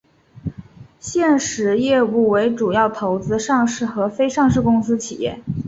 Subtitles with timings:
[0.99, 5.43] 现时业务为主要投资上市和非上市公司企业。